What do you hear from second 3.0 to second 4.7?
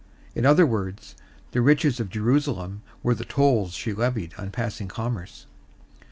were the tolls she levied on